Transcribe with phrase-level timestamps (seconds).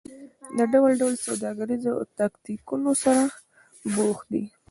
[0.55, 3.23] له ډول ډول سوداګریو او تاکتیکونو سره
[3.93, 4.43] بوخت دي.